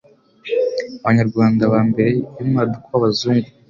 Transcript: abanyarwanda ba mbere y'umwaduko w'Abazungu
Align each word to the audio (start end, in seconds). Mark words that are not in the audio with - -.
abanyarwanda 1.01 1.63
ba 1.73 1.79
mbere 1.89 2.09
y'umwaduko 2.37 2.85
w'Abazungu 2.91 3.47